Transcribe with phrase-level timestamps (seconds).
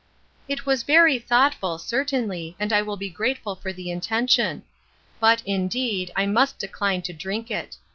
[0.49, 4.63] "It was very thoughtful, certainly, and I will be grateful for the intention;
[5.19, 7.77] but indeed, I must decline to drink it.